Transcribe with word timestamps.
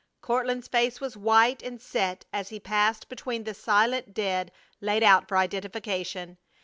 Courtland's 0.21 0.67
face 0.67 0.99
was 0.99 1.15
white, 1.15 1.61
and 1.61 1.79
set 1.79 2.25
as 2.33 2.49
he 2.49 2.59
passed 2.59 3.07
between 3.07 3.43
the 3.43 3.53
silent 3.53 4.15
dead 4.15 4.51
laid 4.81 5.03
out 5.03 5.27
for 5.27 5.37
identification. 5.37 6.39